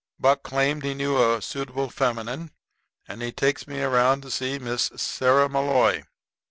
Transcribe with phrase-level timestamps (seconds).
[0.19, 2.49] Buck claimed he knew a suitable feminine
[3.07, 6.05] and he takes me around to see Miss Sarah Malloy.